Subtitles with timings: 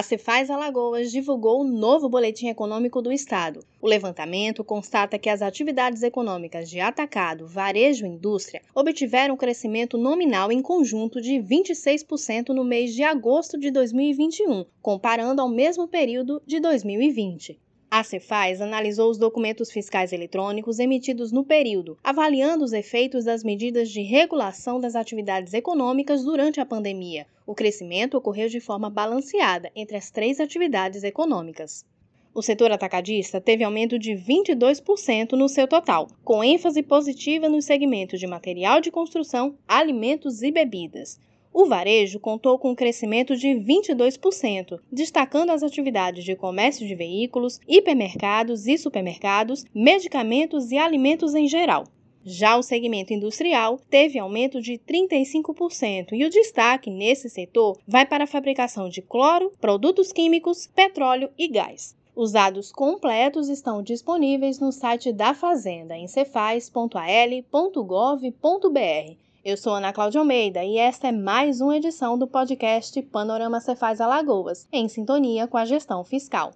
[0.00, 3.60] A Cefaz Alagoas divulgou o novo boletim econômico do estado.
[3.82, 9.98] O levantamento constata que as atividades econômicas de atacado, varejo e indústria obtiveram um crescimento
[9.98, 16.40] nominal em conjunto de 26% no mês de agosto de 2021, comparando ao mesmo período
[16.46, 17.60] de 2020.
[17.92, 23.90] A Cefaz analisou os documentos fiscais eletrônicos emitidos no período, avaliando os efeitos das medidas
[23.90, 27.26] de regulação das atividades econômicas durante a pandemia.
[27.44, 31.84] O crescimento ocorreu de forma balanceada entre as três atividades econômicas.
[32.32, 38.20] O setor atacadista teve aumento de 22% no seu total, com ênfase positiva nos segmentos
[38.20, 41.18] de material de construção, alimentos e bebidas.
[41.52, 47.60] O varejo contou com um crescimento de 22%, destacando as atividades de comércio de veículos,
[47.68, 51.84] hipermercados e supermercados, medicamentos e alimentos em geral.
[52.22, 58.24] Já o segmento industrial teve aumento de 35% e o destaque nesse setor vai para
[58.24, 61.96] a fabricação de cloro, produtos químicos, petróleo e gás.
[62.14, 67.46] Os dados completos estão disponíveis no site da Fazenda, em cefaz.al.gov.br
[69.42, 73.98] eu sou Ana Cláudia Almeida e esta é mais uma edição do podcast Panorama Cefaz
[73.98, 76.50] Alagoas, em sintonia com a gestão fiscal.